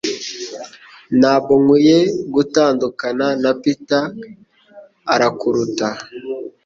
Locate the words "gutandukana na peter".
2.33-4.03